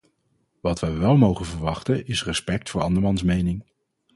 Wat 0.61 0.79
wij 0.79 0.97
wel 0.97 1.17
mogen 1.17 1.45
verwachten 1.45 2.05
is 2.07 2.23
respect 2.25 2.69
voor 2.69 2.81
andermans 2.81 3.23
mening. 3.23 3.63